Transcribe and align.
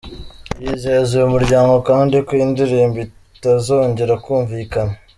Yizeza 0.63 1.11
uyu 1.17 1.33
muryango 1.35 1.75
kandi 1.89 2.15
ko 2.25 2.31
iyi 2.37 2.47
ndirimbo 2.51 2.97
itazongera 3.35 4.13
kumvikana. 4.23 4.93